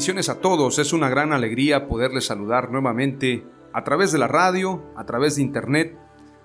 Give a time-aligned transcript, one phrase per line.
[0.00, 4.82] Bendiciones a todos, es una gran alegría poderles saludar nuevamente a través de la radio,
[4.96, 5.94] a través de internet,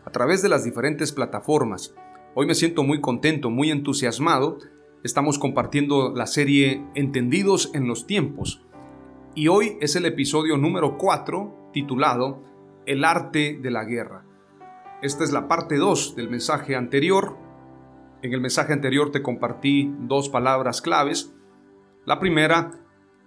[0.03, 1.95] a través de las diferentes plataformas.
[2.33, 4.57] Hoy me siento muy contento, muy entusiasmado.
[5.05, 8.61] Estamos compartiendo la serie Entendidos en los tiempos.
[9.35, 12.43] Y hoy es el episodio número 4 titulado
[12.85, 14.25] El arte de la guerra.
[15.01, 17.37] Esta es la parte 2 del mensaje anterior.
[18.21, 21.33] En el mensaje anterior te compartí dos palabras claves.
[22.03, 22.84] La primera,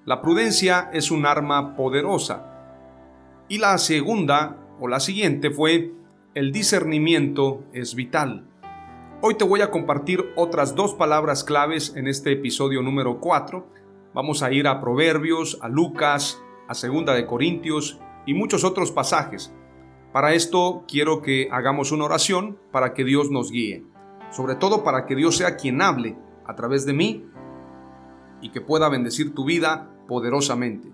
[0.09, 2.47] la prudencia es un arma poderosa.
[3.47, 5.93] Y la segunda, o la siguiente, fue
[6.35, 8.49] el discernimiento es vital.
[9.21, 13.67] Hoy te voy a compartir otras dos palabras claves en este episodio número 4.
[14.15, 19.53] Vamos a ir a Proverbios, a Lucas, a Segunda de Corintios y muchos otros pasajes.
[20.15, 23.85] Para esto quiero que hagamos una oración para que Dios nos guíe.
[24.31, 26.17] Sobre todo para que Dios sea quien hable
[26.47, 27.27] a través de mí
[28.41, 30.93] y que pueda bendecir tu vida poderosamente.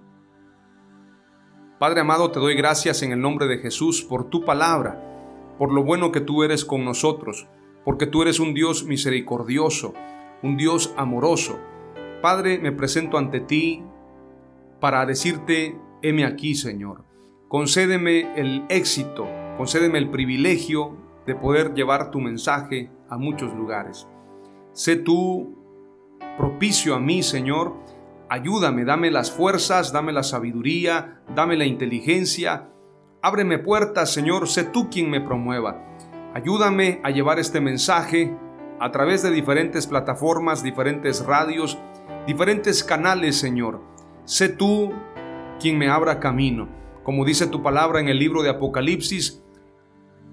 [1.78, 5.00] Padre amado, te doy gracias en el nombre de Jesús por tu palabra,
[5.59, 7.47] por lo bueno que tú eres con nosotros,
[7.84, 9.93] porque tú eres un Dios misericordioso,
[10.43, 11.59] un Dios amoroso.
[12.22, 13.83] Padre, me presento ante ti
[14.81, 17.04] para decirte, heme aquí, Señor.
[17.49, 20.97] Concédeme el éxito, concédeme el privilegio
[21.27, 24.06] de poder llevar tu mensaje a muchos lugares.
[24.72, 25.63] Sé tú
[26.37, 27.75] propicio a mí, Señor,
[28.34, 32.71] Ayúdame, dame las fuerzas, dame la sabiduría, dame la inteligencia.
[33.22, 35.81] Ábreme puertas, Señor, sé tú quien me promueva.
[36.34, 38.34] Ayúdame a llevar este mensaje
[38.81, 41.78] a través de diferentes plataformas, diferentes radios,
[42.27, 43.81] diferentes canales, Señor.
[44.25, 44.93] Sé tú
[45.61, 46.69] quien me abra camino.
[47.05, 49.45] Como dice tu palabra en el libro de Apocalipsis,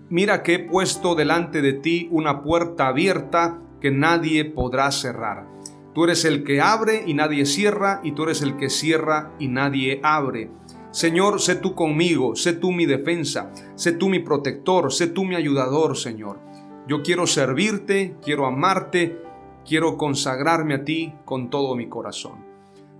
[0.09, 5.60] mira que he puesto delante de ti una puerta abierta que nadie podrá cerrar.
[5.93, 9.47] Tú eres el que abre y nadie cierra, y tú eres el que cierra y
[9.49, 10.49] nadie abre.
[10.91, 15.35] Señor, sé tú conmigo, sé tú mi defensa, sé tú mi protector, sé tú mi
[15.35, 16.39] ayudador, Señor.
[16.87, 19.21] Yo quiero servirte, quiero amarte,
[19.65, 22.45] quiero consagrarme a ti con todo mi corazón.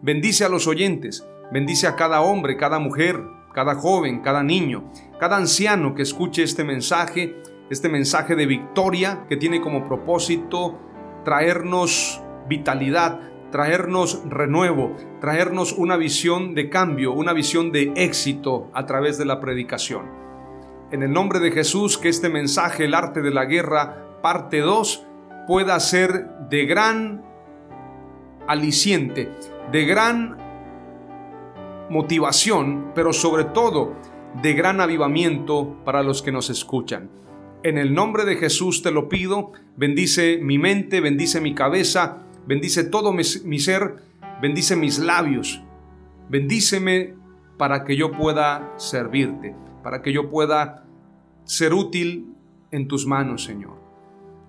[0.02, 3.22] Bendice a los oyentes, bendice a cada hombre, cada mujer,
[3.54, 7.36] cada joven, cada niño, cada anciano que escuche este mensaje,
[7.70, 10.80] este mensaje de victoria que tiene como propósito
[11.24, 12.22] traernos
[12.52, 19.24] vitalidad, traernos renuevo, traernos una visión de cambio, una visión de éxito a través de
[19.24, 20.06] la predicación.
[20.92, 25.08] En el nombre de Jesús, que este mensaje, el arte de la guerra, parte 2,
[25.48, 27.24] pueda ser de gran
[28.48, 29.32] aliciente,
[29.72, 30.38] de gran
[31.90, 33.96] motivación, pero sobre todo
[34.42, 37.10] de gran avivamiento para los que nos escuchan.
[37.64, 42.84] En el nombre de Jesús te lo pido, bendice mi mente, bendice mi cabeza, bendice
[42.84, 44.04] todo mi, ser,
[44.42, 45.62] bendice mis labios,
[46.30, 47.16] bendíceme
[47.58, 50.86] para que yo pueda servirte, para que yo pueda
[51.44, 52.36] ser útil
[52.72, 53.80] en tus manos, Señor.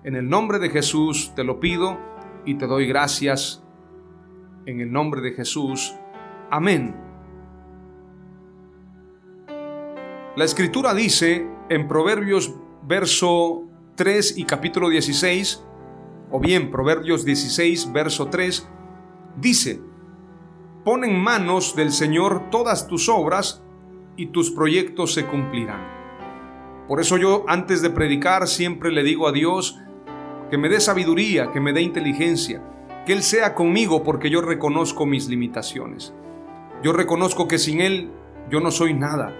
[0.03, 1.97] En el nombre de Jesús te lo pido
[2.45, 3.63] y te doy gracias.
[4.65, 5.95] En el nombre de Jesús.
[6.49, 6.95] Amén.
[10.35, 12.53] La escritura dice en Proverbios
[12.87, 13.63] verso
[13.95, 15.63] 3 y capítulo 16,
[16.35, 18.67] o bien Proverbios 16, verso 3,
[19.37, 19.79] dice,
[20.83, 23.61] pon en manos del Señor todas tus obras
[24.17, 25.79] y tus proyectos se cumplirán.
[26.87, 29.79] Por eso yo antes de predicar siempre le digo a Dios
[30.49, 32.63] que me dé sabiduría, que me dé inteligencia,
[33.05, 36.15] que Él sea conmigo porque yo reconozco mis limitaciones.
[36.81, 38.09] Yo reconozco que sin Él
[38.49, 39.35] yo no soy nada,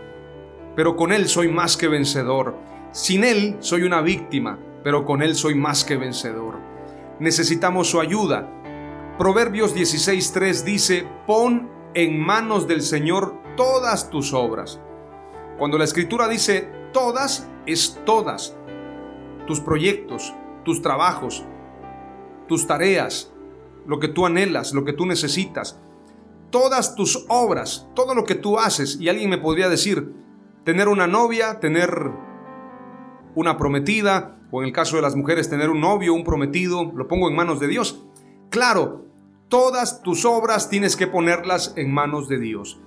[0.76, 2.56] pero con Él soy más que vencedor.
[2.92, 6.73] Sin Él soy una víctima, pero con Él soy más que vencedor.
[7.20, 8.50] Necesitamos su ayuda.
[9.18, 14.80] Proverbios 16.3 dice, pon en manos del Señor todas tus obras.
[15.58, 18.56] Cuando la escritura dice todas, es todas.
[19.46, 20.34] Tus proyectos,
[20.64, 21.46] tus trabajos,
[22.48, 23.32] tus tareas,
[23.86, 25.80] lo que tú anhelas, lo que tú necesitas,
[26.50, 28.98] todas tus obras, todo lo que tú haces.
[29.00, 30.14] Y alguien me podría decir,
[30.64, 32.12] tener una novia, tener
[33.36, 37.30] una prometida, en el caso de las mujeres, tener un novio, un prometido, lo pongo
[37.30, 38.06] en manos de Dios.
[38.50, 39.06] Claro,
[39.48, 42.80] todas tus obras tienes que ponerlas en manos de Dios.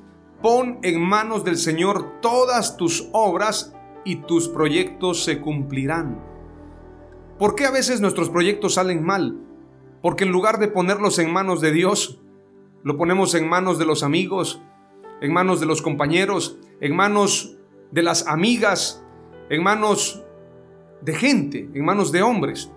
[0.43, 3.75] Pon en manos del Señor todas tus obras
[4.05, 6.23] y tus proyectos se cumplirán.
[7.39, 9.41] ¿Por qué a veces nuestros proyectos salen mal?
[10.03, 12.21] Porque en lugar de ponerlos en manos de Dios,
[12.83, 14.63] lo ponemos en manos de los amigos,
[15.21, 17.57] en manos de los compañeros, en manos
[17.91, 19.05] de las amigas,
[19.51, 20.23] en manos
[21.01, 22.71] de gente, en manos de hombres.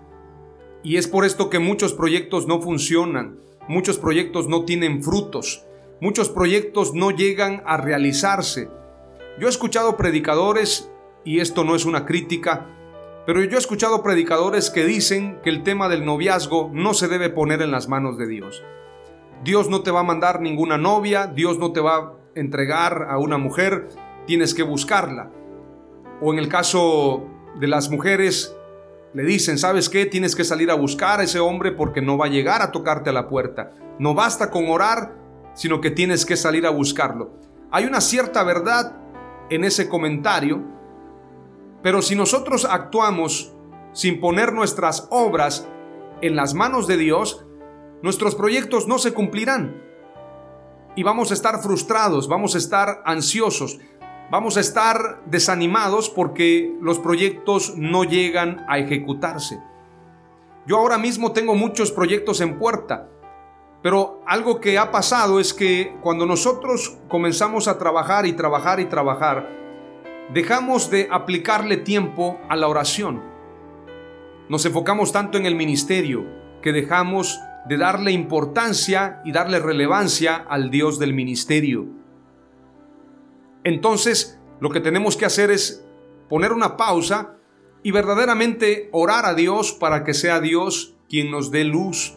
[0.82, 3.38] Y es por esto que muchos proyectos no funcionan,
[3.68, 5.64] muchos proyectos no tienen frutos,
[6.00, 8.68] muchos proyectos no llegan a realizarse.
[9.38, 10.90] Yo he escuchado predicadores,
[11.24, 12.66] y esto no es una crítica,
[13.26, 17.28] pero yo he escuchado predicadores que dicen que el tema del noviazgo no se debe
[17.28, 18.64] poner en las manos de Dios.
[19.44, 23.18] Dios no te va a mandar ninguna novia, Dios no te va a entregar a
[23.18, 23.88] una mujer,
[24.26, 25.30] tienes que buscarla.
[26.20, 27.26] O en el caso
[27.60, 28.56] de las mujeres,
[29.12, 30.06] le dicen, ¿sabes qué?
[30.06, 33.10] Tienes que salir a buscar a ese hombre porque no va a llegar a tocarte
[33.10, 33.72] a la puerta.
[33.98, 35.14] No basta con orar,
[35.54, 37.32] sino que tienes que salir a buscarlo.
[37.70, 38.96] Hay una cierta verdad
[39.50, 40.62] en ese comentario,
[41.82, 43.52] pero si nosotros actuamos
[43.92, 45.68] sin poner nuestras obras
[46.22, 47.44] en las manos de Dios,
[48.02, 49.82] nuestros proyectos no se cumplirán.
[50.96, 53.78] Y vamos a estar frustrados, vamos a estar ansiosos,
[54.30, 59.60] vamos a estar desanimados porque los proyectos no llegan a ejecutarse.
[60.66, 63.08] Yo ahora mismo tengo muchos proyectos en puerta,
[63.82, 68.84] pero algo que ha pasado es que cuando nosotros comenzamos a trabajar y trabajar y
[68.84, 69.48] trabajar,
[70.32, 73.22] dejamos de aplicarle tiempo a la oración.
[74.48, 76.24] Nos enfocamos tanto en el ministerio
[76.62, 81.99] que dejamos de darle importancia y darle relevancia al Dios del ministerio.
[83.64, 85.84] Entonces, lo que tenemos que hacer es
[86.28, 87.36] poner una pausa
[87.82, 92.16] y verdaderamente orar a Dios para que sea Dios quien nos dé luz,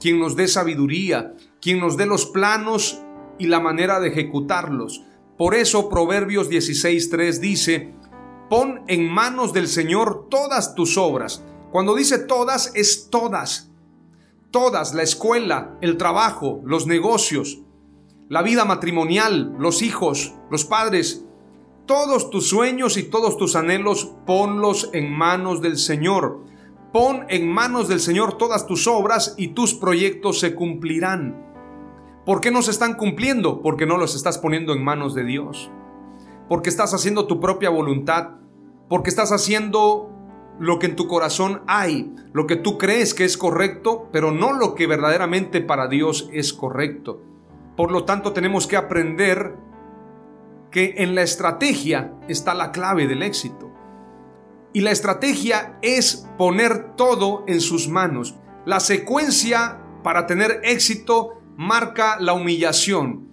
[0.00, 3.02] quien nos dé sabiduría, quien nos dé los planos
[3.38, 5.02] y la manera de ejecutarlos.
[5.36, 7.94] Por eso Proverbios 16.3 dice,
[8.48, 11.44] pon en manos del Señor todas tus obras.
[11.70, 13.70] Cuando dice todas, es todas.
[14.50, 17.62] Todas, la escuela, el trabajo, los negocios,
[18.32, 21.26] la vida matrimonial, los hijos, los padres,
[21.84, 26.40] todos tus sueños y todos tus anhelos, ponlos en manos del Señor.
[26.94, 31.44] Pon en manos del Señor todas tus obras y tus proyectos se cumplirán.
[32.24, 33.60] ¿Por qué no se están cumpliendo?
[33.60, 35.70] Porque no los estás poniendo en manos de Dios.
[36.48, 38.36] Porque estás haciendo tu propia voluntad.
[38.88, 40.08] Porque estás haciendo
[40.58, 44.54] lo que en tu corazón hay, lo que tú crees que es correcto, pero no
[44.54, 47.20] lo que verdaderamente para Dios es correcto.
[47.76, 49.56] Por lo tanto, tenemos que aprender
[50.70, 53.70] que en la estrategia está la clave del éxito.
[54.72, 58.36] Y la estrategia es poner todo en sus manos.
[58.64, 63.28] La secuencia para tener éxito marca la humillación,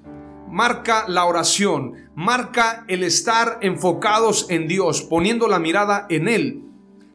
[0.50, 6.64] marca la oración, marca el estar enfocados en Dios, poniendo la mirada en Él,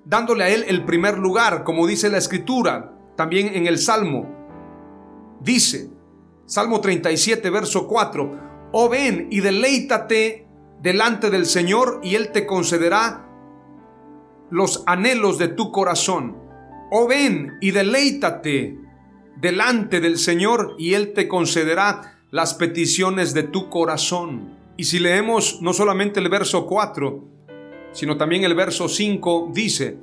[0.07, 4.27] dándole a Él el primer lugar, como dice la Escritura, también en el Salmo.
[5.41, 5.91] Dice,
[6.47, 10.47] Salmo 37, verso 4, oh ven y deleítate
[10.83, 13.27] delante del Señor y Él te concederá
[14.51, 16.37] los anhelos de tu corazón.
[16.91, 18.79] Oh ven y deleítate
[19.41, 24.59] delante del Señor y Él te concederá las peticiones de tu corazón.
[24.77, 27.25] Y si leemos no solamente el verso 4,
[27.93, 29.99] sino también el verso 5, dice,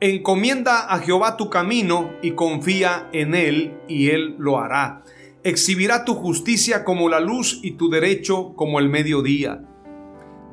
[0.00, 5.02] encomienda a Jehová tu camino y confía en Él y Él lo hará.
[5.44, 9.62] Exhibirá tu justicia como la luz y tu derecho como el mediodía.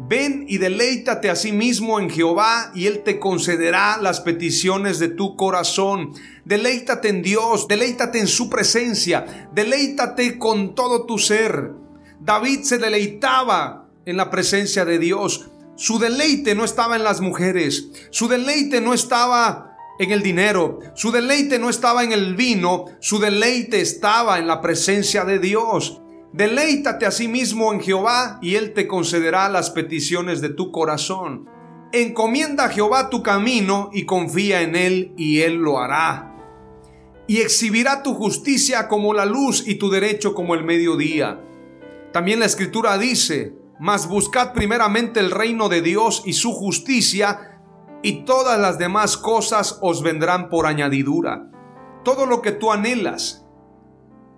[0.07, 5.09] Ven y deleítate a sí mismo en Jehová y Él te concederá las peticiones de
[5.09, 6.13] tu corazón.
[6.45, 11.73] Deleítate en Dios, deleítate en su presencia, deleítate con todo tu ser.
[12.21, 15.51] David se deleitaba en la presencia de Dios.
[15.75, 19.68] Su deleite no estaba en las mujeres, su deleite no estaba
[19.99, 24.61] en el dinero, su deleite no estaba en el vino, su deleite estaba en la
[24.61, 26.01] presencia de Dios.
[26.31, 31.49] Deleítate a sí mismo en Jehová y Él te concederá las peticiones de tu corazón.
[31.91, 36.33] Encomienda a Jehová tu camino y confía en Él y Él lo hará.
[37.27, 41.41] Y exhibirá tu justicia como la luz y tu derecho como el mediodía.
[42.13, 47.58] También la escritura dice, mas buscad primeramente el reino de Dios y su justicia,
[48.01, 51.49] y todas las demás cosas os vendrán por añadidura.
[52.03, 53.45] Todo lo que tú anhelas,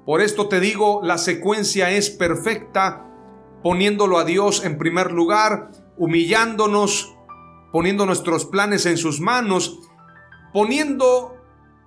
[0.06, 3.08] por esto te digo, la secuencia es perfecta,
[3.64, 7.16] poniéndolo a Dios en primer lugar, humillándonos,
[7.72, 9.80] poniendo nuestros planes en sus manos,
[10.54, 11.38] poniendo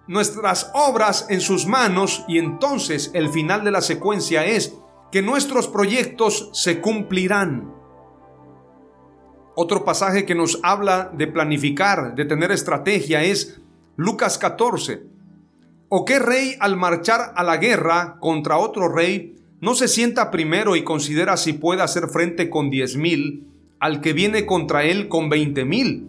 [0.06, 4.74] nuestras obras en sus manos y entonces el final de la secuencia es
[5.10, 7.73] que nuestros proyectos se cumplirán.
[9.56, 13.60] Otro pasaje que nos habla de planificar, de tener estrategia es
[13.96, 15.04] Lucas 14.
[15.88, 20.74] ¿O qué rey al marchar a la guerra contra otro rey no se sienta primero
[20.74, 23.46] y considera si puede hacer frente con diez mil
[23.78, 26.08] al que viene contra él con veinte mil?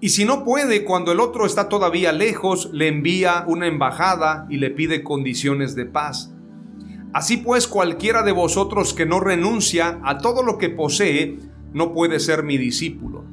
[0.00, 4.56] Y si no puede, cuando el otro está todavía lejos, le envía una embajada y
[4.56, 6.32] le pide condiciones de paz.
[7.12, 11.38] Así pues, cualquiera de vosotros que no renuncia a todo lo que posee,
[11.74, 13.24] no puede ser mi discípulo.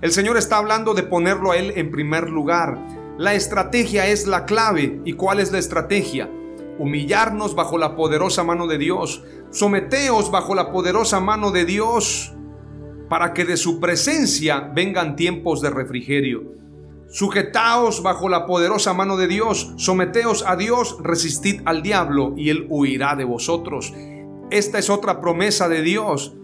[0.00, 2.78] El Señor está hablando de ponerlo a Él en primer lugar,
[3.18, 5.00] la estrategia es la clave.
[5.04, 6.30] ¿Y cuál es la estrategia?
[6.78, 9.24] Humillarnos bajo la poderosa mano de Dios.
[9.50, 12.32] Someteos bajo la poderosa mano de Dios
[13.08, 16.44] para que de su presencia vengan tiempos de refrigerio.
[17.08, 22.66] Sujetaos bajo la poderosa mano de Dios, someteos a Dios, resistid al diablo y él
[22.68, 23.92] huirá de vosotros.
[24.50, 26.36] Esta es otra promesa de Dios.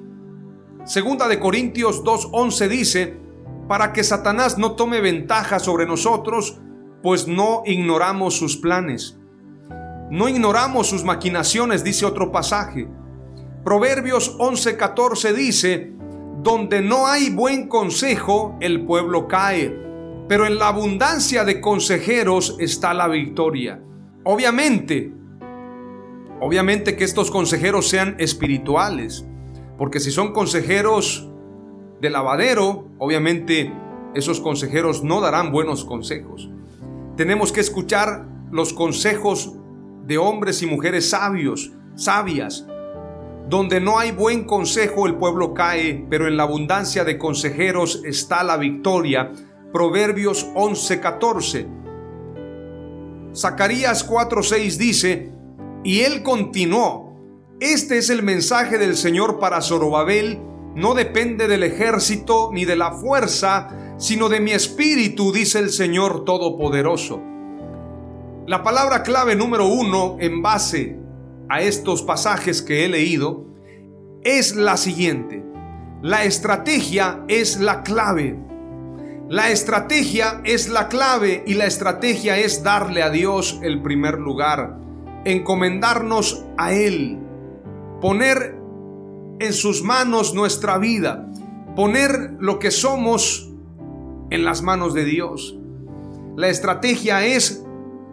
[0.85, 3.17] Segunda de Corintios 2:11 dice,
[3.69, 6.61] para que Satanás no tome ventaja sobre nosotros,
[7.03, 9.19] pues no ignoramos sus planes.
[10.11, 12.87] No ignoramos sus maquinaciones, dice otro pasaje.
[13.65, 15.95] Proverbios 11:14 dice,
[16.43, 19.75] donde no hay buen consejo, el pueblo cae,
[20.29, 23.83] pero en la abundancia de consejeros está la victoria.
[24.25, 25.15] Obviamente,
[26.43, 29.27] obviamente que estos consejeros sean espirituales,
[29.79, 31.29] porque si son consejeros
[32.01, 33.73] de lavadero, obviamente
[34.15, 36.49] esos consejeros no darán buenos consejos.
[37.17, 39.55] Tenemos que escuchar los consejos
[40.07, 42.67] de hombres y mujeres sabios, sabias.
[43.49, 48.43] Donde no hay buen consejo el pueblo cae, pero en la abundancia de consejeros está
[48.43, 49.33] la victoria.
[49.73, 51.67] Proverbios 11:14.
[53.35, 55.33] Zacarías 4:6 dice,
[55.83, 57.04] y él continuó,
[57.65, 60.41] este es el mensaje del Señor para Zorobabel,
[60.75, 66.25] no depende del ejército ni de la fuerza, sino de mi espíritu, dice el Señor
[66.25, 67.23] Todopoderoso.
[68.47, 70.99] La palabra clave número uno en base
[71.49, 73.47] a estos pasajes que he leído
[74.23, 75.43] es la siguiente.
[76.03, 78.39] La estrategia es la clave.
[79.31, 84.77] La estrategia es la clave y la estrategia es darle a Dios el primer lugar,
[85.25, 87.24] encomendarnos a Él,
[88.05, 88.55] poner
[89.41, 91.27] en sus manos nuestra vida,
[91.75, 93.51] poner lo que somos
[94.29, 95.57] en las manos de Dios.
[96.37, 97.65] La estrategia es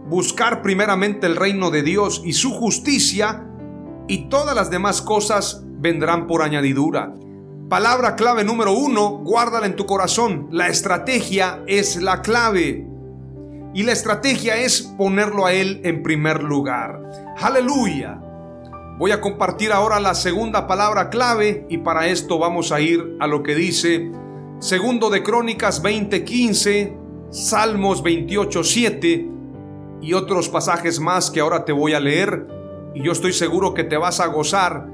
[0.08, 3.46] buscar primeramente el reino de Dios y su justicia
[4.08, 7.14] y todas las demás cosas vendrán por añadidura.
[7.68, 10.48] Palabra clave número uno, guárdala en tu corazón.
[10.52, 12.88] La estrategia es la clave.
[13.74, 16.98] Y la estrategia es ponerlo a Él en primer lugar.
[17.42, 18.22] Aleluya.
[18.98, 23.28] Voy a compartir ahora la segunda palabra clave y para esto vamos a ir a
[23.28, 24.12] lo que dice
[24.60, 26.96] segundo de Crónicas 20:15,
[27.32, 29.28] Salmos 28:7
[30.02, 32.48] y otros pasajes más que ahora te voy a leer
[32.94, 34.88] y yo estoy seguro que te vas a gozar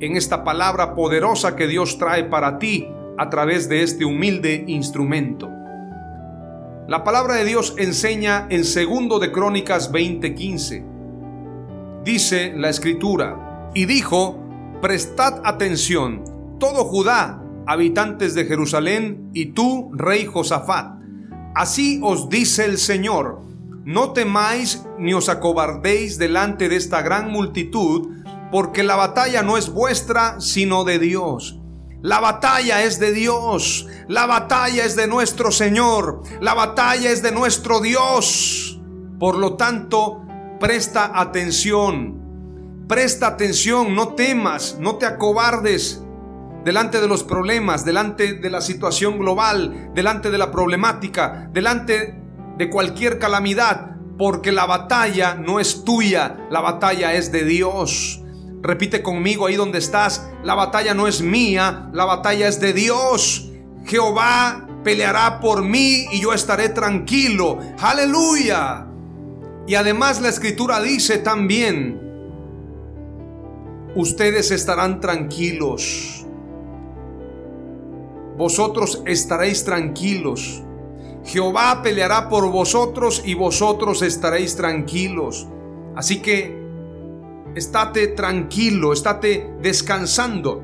[0.00, 5.48] en esta palabra poderosa que Dios trae para ti a través de este humilde instrumento.
[6.88, 10.93] La palabra de Dios enseña en segundo de Crónicas 20:15
[12.04, 14.38] dice la escritura, y dijo,
[14.80, 16.22] prestad atención,
[16.60, 20.98] todo Judá, habitantes de Jerusalén, y tú, rey Josafat.
[21.54, 23.40] Así os dice el Señor,
[23.84, 28.08] no temáis ni os acobardéis delante de esta gran multitud,
[28.50, 31.58] porque la batalla no es vuestra, sino de Dios.
[32.02, 37.32] La batalla es de Dios, la batalla es de nuestro Señor, la batalla es de
[37.32, 38.78] nuestro Dios.
[39.18, 40.23] Por lo tanto,
[40.64, 46.02] presta atención, presta atención, no temas, no te acobardes
[46.64, 52.18] delante de los problemas, delante de la situación global, delante de la problemática, delante
[52.56, 58.22] de cualquier calamidad, porque la batalla no es tuya, la batalla es de Dios.
[58.62, 63.50] Repite conmigo ahí donde estás, la batalla no es mía, la batalla es de Dios.
[63.84, 67.58] Jehová peleará por mí y yo estaré tranquilo.
[67.82, 68.86] Aleluya.
[69.66, 72.00] Y además la escritura dice también,
[73.94, 76.26] ustedes estarán tranquilos.
[78.36, 80.62] Vosotros estaréis tranquilos.
[81.24, 85.48] Jehová peleará por vosotros y vosotros estaréis tranquilos.
[85.96, 86.62] Así que
[87.54, 90.62] estate tranquilo, estate descansando.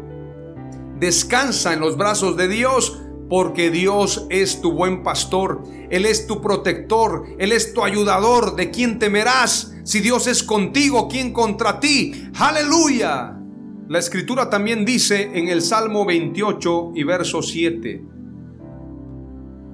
[0.98, 3.00] Descansa en los brazos de Dios
[3.30, 8.72] porque Dios es tu buen pastor, Él es tu protector, Él es tu ayudador, ¿de
[8.72, 9.72] quién temerás?
[9.84, 12.28] Si Dios es contigo, ¿quién contra ti?
[12.34, 13.38] Aleluya.
[13.86, 18.02] La escritura también dice en el Salmo 28 y verso 7,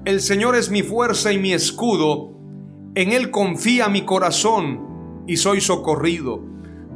[0.05, 2.37] El Señor es mi fuerza y mi escudo,
[2.93, 6.43] en Él confía mi corazón y soy socorrido.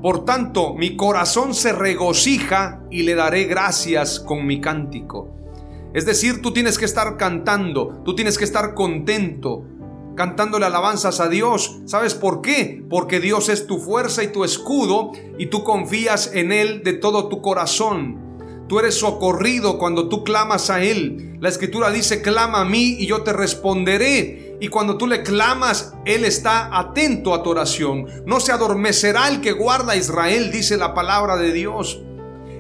[0.04, 5.41] Por tanto, mi corazón se regocija y le daré gracias con mi cántico.
[5.94, 9.66] Es decir, tú tienes que estar cantando, tú tienes que estar contento,
[10.16, 11.80] cantándole alabanzas a Dios.
[11.86, 12.84] ¿Sabes por qué?
[12.90, 17.28] Porque Dios es tu fuerza y tu escudo y tú confías en Él de todo
[17.28, 18.32] tu corazón.
[18.70, 21.38] Tú eres socorrido cuando tú clamas a Él.
[21.42, 24.56] La escritura dice, clama a mí y yo te responderé.
[24.62, 28.06] Y cuando tú le clamas, Él está atento a tu oración.
[28.26, 32.02] No se adormecerá el que guarda a Israel, dice la palabra de Dios.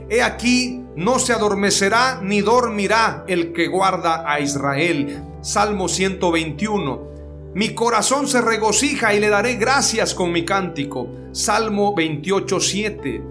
[0.10, 5.24] He aquí no se adormecerá ni dormirá el que guarda a Israel.
[5.42, 7.12] Salmo 121.
[7.54, 11.08] Mi corazón se regocija y le daré gracias con mi cántico.
[11.32, 13.24] Salmo 28.7.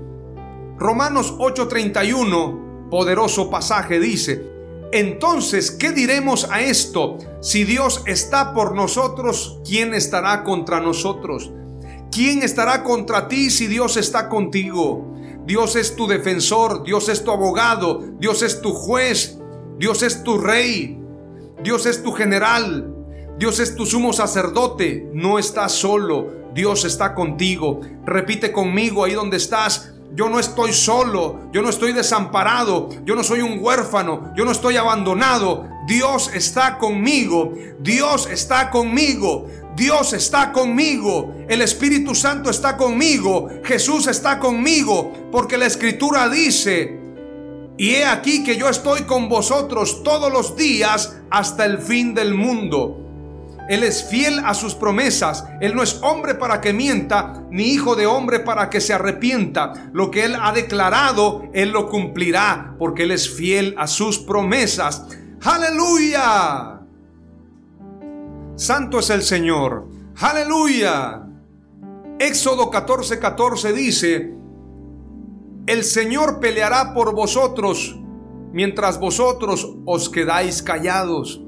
[0.78, 4.50] Romanos 8.31, poderoso pasaje, dice,
[4.92, 7.18] entonces, ¿qué diremos a esto?
[7.40, 11.52] Si Dios está por nosotros, ¿quién estará contra nosotros?
[12.10, 15.09] ¿Quién estará contra ti si Dios está contigo?
[15.46, 19.38] Dios es tu defensor, Dios es tu abogado, Dios es tu juez,
[19.78, 21.00] Dios es tu rey,
[21.62, 22.94] Dios es tu general,
[23.38, 25.08] Dios es tu sumo sacerdote.
[25.14, 27.80] No estás solo, Dios está contigo.
[28.04, 29.94] Repite conmigo ahí donde estás.
[30.12, 34.50] Yo no estoy solo, yo no estoy desamparado, yo no soy un huérfano, yo no
[34.50, 35.68] estoy abandonado.
[35.90, 39.48] Dios está conmigo, Dios está conmigo.
[39.74, 46.98] Dios está conmigo, el Espíritu Santo está conmigo, Jesús está conmigo, porque la Escritura dice,
[47.78, 52.34] y he aquí que yo estoy con vosotros todos los días hasta el fin del
[52.34, 53.00] mundo.
[53.68, 55.44] Él es fiel a sus promesas.
[55.60, 59.90] Él no es hombre para que mienta, ni hijo de hombre para que se arrepienta.
[59.92, 65.06] Lo que Él ha declarado, Él lo cumplirá, porque Él es fiel a sus promesas.
[65.42, 66.80] Aleluya.
[68.56, 69.88] Santo es el Señor.
[70.20, 71.26] Aleluya.
[72.18, 74.34] Éxodo 14, 14 dice,
[75.66, 77.98] el Señor peleará por vosotros
[78.52, 81.40] mientras vosotros os quedáis callados.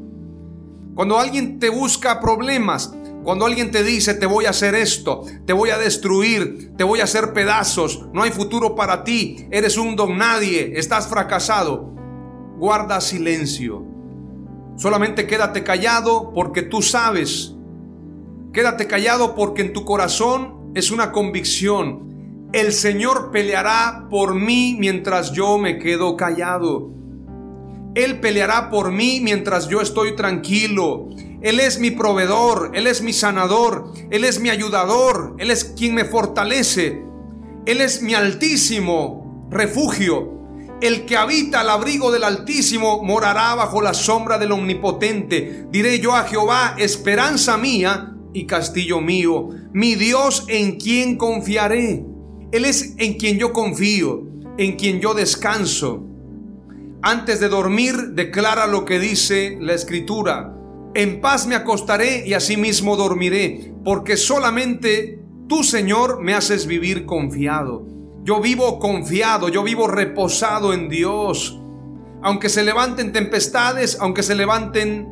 [0.95, 5.53] Cuando alguien te busca problemas, cuando alguien te dice te voy a hacer esto, te
[5.53, 9.97] voy a destruir, te voy a hacer pedazos, no hay futuro para ti, eres un
[9.97, 11.93] don nadie, estás fracasado,
[12.62, 13.85] guarda silencio.
[14.77, 17.57] Solamente quédate callado porque tú sabes.
[18.53, 22.48] Quédate callado porque en tu corazón es una convicción.
[22.53, 26.92] El Señor peleará por mí mientras yo me quedo callado.
[27.96, 31.09] Él peleará por mí mientras yo estoy tranquilo.
[31.40, 35.96] Él es mi proveedor, Él es mi sanador, Él es mi ayudador, Él es quien
[35.96, 37.03] me fortalece.
[37.66, 40.42] Él es mi altísimo refugio.
[40.83, 45.66] El que habita al abrigo del Altísimo morará bajo la sombra del Omnipotente.
[45.71, 52.05] Diré yo a Jehová, esperanza mía y castillo mío, mi Dios en quien confiaré.
[52.51, 54.25] Él es en quien yo confío,
[54.59, 56.03] en quien yo descanso.
[57.01, 60.53] Antes de dormir, declara lo que dice la Escritura.
[60.95, 67.87] En paz me acostaré y asimismo dormiré, porque solamente tú, Señor, me haces vivir confiado.
[68.25, 71.59] Yo vivo confiado, yo vivo reposado en Dios.
[72.23, 75.09] Aunque se levanten tempestades, aunque se levanten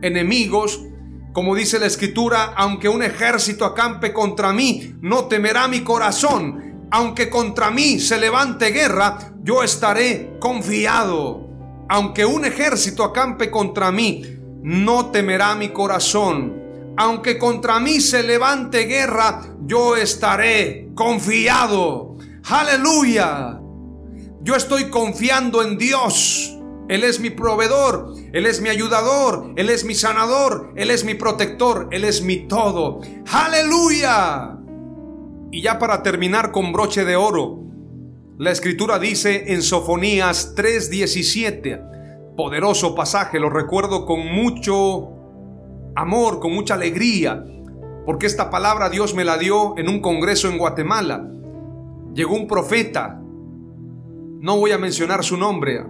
[0.00, 0.80] enemigos,
[1.32, 6.88] como dice la escritura, aunque un ejército acampe contra mí, no temerá mi corazón.
[6.90, 11.46] Aunque contra mí se levante guerra, yo estaré confiado.
[11.88, 14.24] Aunque un ejército acampe contra mí,
[14.62, 16.58] no temerá mi corazón.
[16.96, 22.09] Aunque contra mí se levante guerra, yo estaré confiado.
[22.48, 23.60] Aleluya.
[24.42, 26.56] Yo estoy confiando en Dios.
[26.88, 31.14] Él es mi proveedor, Él es mi ayudador, Él es mi sanador, Él es mi
[31.14, 33.00] protector, Él es mi todo.
[33.30, 34.58] Aleluya.
[35.52, 37.60] Y ya para terminar con broche de oro,
[38.38, 45.10] La escritura dice en Sofonías 3:17, poderoso pasaje, lo recuerdo con mucho
[45.94, 47.44] amor, con mucha alegría,
[48.06, 51.28] porque esta palabra Dios me la dio en un congreso en Guatemala.
[52.14, 55.84] Llegó un profeta, no voy a mencionar su nombre,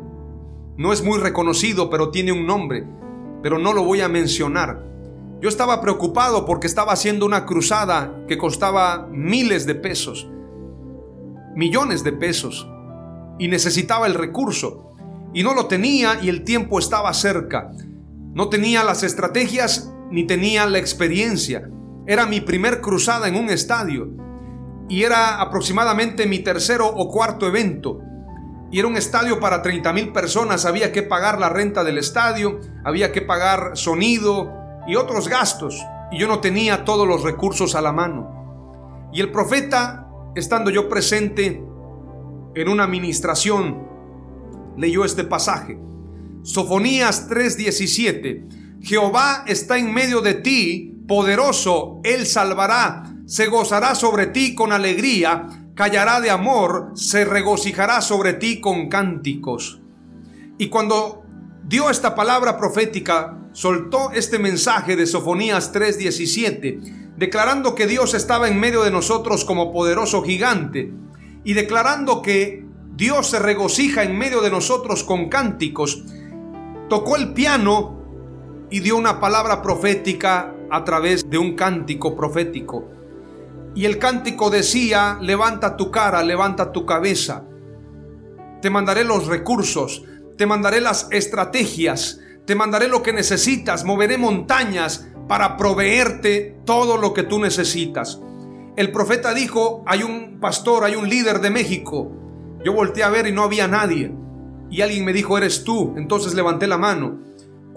[0.76, 2.86] no es muy reconocido, pero tiene un nombre,
[3.42, 4.84] pero no lo voy a mencionar.
[5.40, 10.28] Yo estaba preocupado porque estaba haciendo una cruzada que costaba miles de pesos
[11.54, 12.68] millones de pesos
[13.38, 14.94] y necesitaba el recurso
[15.32, 17.70] y no lo tenía y el tiempo estaba cerca.
[18.34, 21.68] No tenía las estrategias ni tenía la experiencia.
[22.06, 24.08] Era mi primer cruzada en un estadio
[24.90, 28.00] y era aproximadamente mi tercero o cuarto evento.
[28.72, 32.58] Y era un estadio para 30 mil personas, había que pagar la renta del estadio,
[32.84, 34.52] había que pagar sonido
[34.88, 35.80] y otros gastos.
[36.10, 39.08] Y yo no tenía todos los recursos a la mano.
[39.12, 41.62] Y el profeta estando yo presente
[42.56, 43.86] en una administración,
[44.76, 45.78] leyó este pasaje.
[46.42, 48.80] Sofonías 3:17.
[48.82, 55.46] Jehová está en medio de ti, poderoso, él salvará, se gozará sobre ti con alegría,
[55.76, 59.80] callará de amor, se regocijará sobre ti con cánticos.
[60.58, 61.22] Y cuando
[61.62, 68.58] dio esta palabra profética, soltó este mensaje de Sofonías 3:17 declarando que Dios estaba en
[68.58, 70.92] medio de nosotros como poderoso gigante
[71.44, 72.66] y declarando que
[72.96, 76.02] Dios se regocija en medio de nosotros con cánticos,
[76.88, 82.99] tocó el piano y dio una palabra profética a través de un cántico profético.
[83.74, 87.44] Y el cántico decía, levanta tu cara, levanta tu cabeza,
[88.60, 90.04] te mandaré los recursos,
[90.36, 97.14] te mandaré las estrategias, te mandaré lo que necesitas, moveré montañas, para proveerte todo lo
[97.14, 98.20] que tú necesitas.
[98.74, 102.10] El profeta dijo, hay un pastor, hay un líder de México.
[102.64, 104.12] Yo volteé a ver y no había nadie.
[104.70, 105.94] Y alguien me dijo, eres tú.
[105.96, 107.20] Entonces levanté la mano.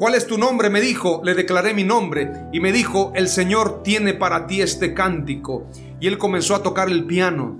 [0.04, 0.70] ¿Cuál es tu nombre?
[0.70, 4.94] Me dijo, le declaré mi nombre y me dijo, el Señor tiene para ti este
[4.94, 5.70] cántico.
[6.02, 7.58] Y él comenzó a tocar el piano.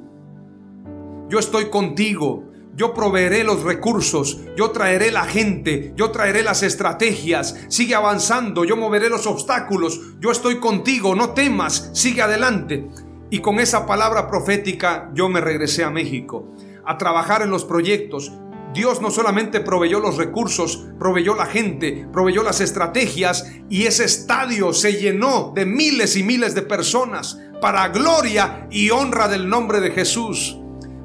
[1.30, 7.56] Yo estoy contigo, yo proveeré los recursos, yo traeré la gente, yo traeré las estrategias,
[7.70, 12.90] sigue avanzando, yo moveré los obstáculos, yo estoy contigo, no temas, sigue adelante.
[13.30, 16.54] Y con esa palabra profética yo me regresé a México
[16.86, 18.34] a trabajar en los proyectos.
[18.74, 24.74] Dios no solamente proveyó los recursos, proveyó la gente, proveyó las estrategias y ese estadio
[24.74, 29.92] se llenó de miles y miles de personas para gloria y honra del nombre de
[29.92, 30.58] Jesús.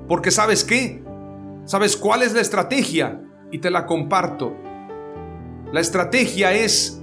[0.09, 1.03] Porque sabes qué?
[1.67, 3.21] ¿Sabes cuál es la estrategia?
[3.53, 4.57] Y te la comparto.
[5.73, 7.01] La estrategia es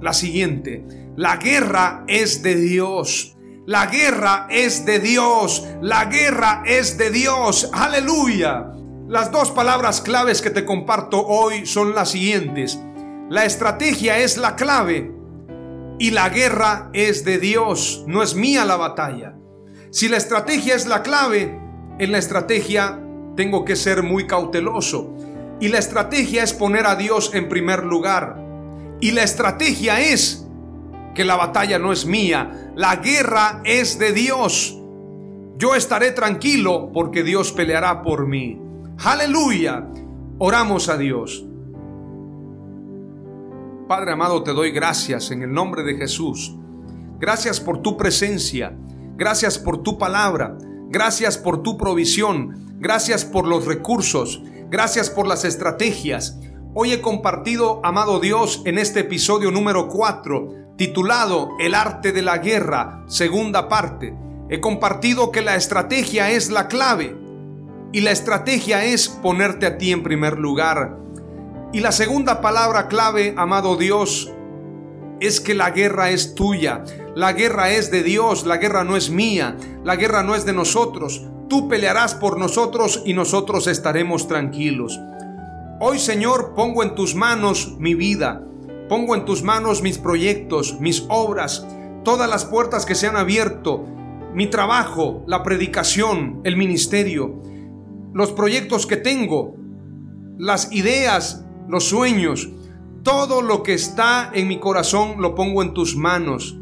[0.00, 0.86] la siguiente.
[1.16, 3.36] La guerra es de Dios.
[3.66, 5.66] La guerra es de Dios.
[5.82, 7.70] La guerra es de Dios.
[7.72, 8.73] Aleluya.
[9.06, 12.80] Las dos palabras claves que te comparto hoy son las siguientes.
[13.28, 15.12] La estrategia es la clave
[15.98, 18.02] y la guerra es de Dios.
[18.06, 19.34] No es mía la batalla.
[19.90, 21.60] Si la estrategia es la clave,
[21.98, 22.98] en la estrategia
[23.36, 25.14] tengo que ser muy cauteloso.
[25.60, 28.42] Y la estrategia es poner a Dios en primer lugar.
[29.02, 30.48] Y la estrategia es
[31.14, 34.78] que la batalla no es mía, la guerra es de Dios.
[35.58, 38.63] Yo estaré tranquilo porque Dios peleará por mí.
[38.98, 39.86] Aleluya.
[40.38, 41.44] Oramos a Dios.
[43.88, 46.56] Padre amado, te doy gracias en el nombre de Jesús.
[47.18, 48.76] Gracias por tu presencia.
[49.16, 50.56] Gracias por tu palabra.
[50.88, 52.76] Gracias por tu provisión.
[52.78, 54.42] Gracias por los recursos.
[54.70, 56.38] Gracias por las estrategias.
[56.72, 62.38] Hoy he compartido, amado Dios, en este episodio número 4, titulado El arte de la
[62.38, 64.16] guerra, segunda parte.
[64.48, 67.23] He compartido que la estrategia es la clave
[67.94, 70.98] y la estrategia es ponerte a ti en primer lugar.
[71.72, 74.32] Y la segunda palabra clave, amado Dios,
[75.20, 76.82] es que la guerra es tuya.
[77.14, 80.52] La guerra es de Dios, la guerra no es mía, la guerra no es de
[80.52, 81.24] nosotros.
[81.48, 84.98] Tú pelearás por nosotros y nosotros estaremos tranquilos.
[85.78, 88.42] Hoy Señor pongo en tus manos mi vida,
[88.88, 91.64] pongo en tus manos mis proyectos, mis obras,
[92.02, 93.86] todas las puertas que se han abierto,
[94.34, 97.53] mi trabajo, la predicación, el ministerio,
[98.14, 99.56] los proyectos que tengo,
[100.38, 102.48] las ideas, los sueños,
[103.02, 106.56] todo lo que está en mi corazón lo pongo en tus manos.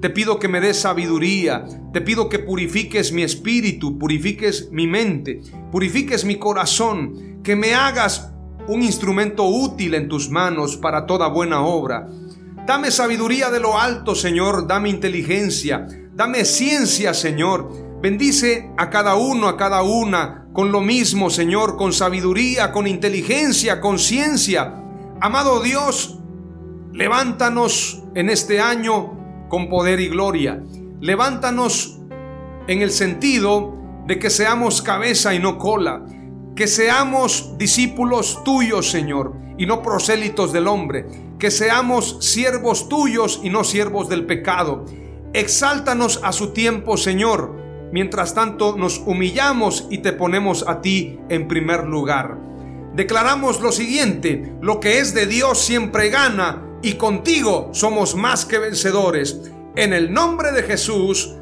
[0.00, 5.42] Te pido que me des sabiduría, te pido que purifiques mi espíritu, purifiques mi mente,
[5.70, 8.32] purifiques mi corazón, que me hagas
[8.66, 12.08] un instrumento útil en tus manos para toda buena obra.
[12.66, 18.00] Dame sabiduría de lo alto, Señor, dame inteligencia, dame ciencia, Señor.
[18.02, 23.78] Bendice a cada uno, a cada una, con lo mismo, Señor, con sabiduría, con inteligencia,
[23.78, 24.72] con ciencia.
[25.20, 26.18] Amado Dios,
[26.94, 30.58] levántanos en este año con poder y gloria.
[30.98, 31.98] Levántanos
[32.68, 36.06] en el sentido de que seamos cabeza y no cola,
[36.56, 41.04] que seamos discípulos tuyos, Señor, y no prosélitos del hombre,
[41.38, 44.86] que seamos siervos tuyos y no siervos del pecado.
[45.34, 47.65] Exáltanos a su tiempo, Señor.
[47.92, 52.38] Mientras tanto, nos humillamos y te ponemos a ti en primer lugar.
[52.94, 58.58] Declaramos lo siguiente, lo que es de Dios siempre gana y contigo somos más que
[58.58, 59.40] vencedores.
[59.76, 61.36] En el nombre de Jesús.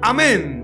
[0.00, 0.63] Amén.